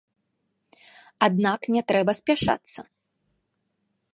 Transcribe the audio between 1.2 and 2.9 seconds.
Аднак не трэба спяшацца.